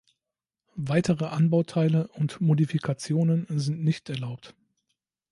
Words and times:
Weitere 0.77 1.25
Anbauteile 1.27 2.07
und 2.13 2.41
Modifikationen 2.41 3.45
sind 3.49 3.83
nicht 3.83 4.09
erlaubt. 4.09 4.55